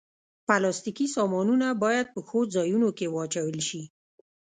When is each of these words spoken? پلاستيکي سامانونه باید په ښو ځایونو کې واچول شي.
پلاستيکي 0.47 1.07
سامانونه 1.15 1.67
باید 1.83 2.07
په 2.13 2.19
ښو 2.27 2.39
ځایونو 2.55 2.89
کې 2.97 3.07
واچول 3.15 3.57
شي. 3.69 3.81